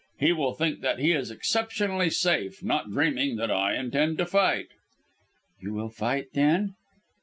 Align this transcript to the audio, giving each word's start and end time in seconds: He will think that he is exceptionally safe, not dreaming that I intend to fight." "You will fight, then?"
He 0.17 0.31
will 0.33 0.55
think 0.55 0.81
that 0.81 0.97
he 0.97 1.11
is 1.11 1.29
exceptionally 1.29 2.09
safe, 2.09 2.63
not 2.63 2.89
dreaming 2.89 3.35
that 3.35 3.51
I 3.51 3.75
intend 3.75 4.17
to 4.17 4.25
fight." 4.25 4.69
"You 5.61 5.73
will 5.75 5.89
fight, 5.89 6.29
then?" 6.33 6.73